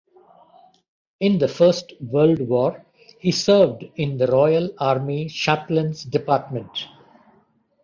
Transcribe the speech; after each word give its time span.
In 1.19 1.37
the 1.37 1.47
First 1.47 1.93
World 2.01 2.39
War 2.49 2.83
he 3.19 3.31
served 3.31 3.83
in 3.97 4.17
the 4.17 4.25
Royal 4.25 4.71
Army 4.79 5.29
Chaplains 5.29 6.01
Department. 6.05 6.87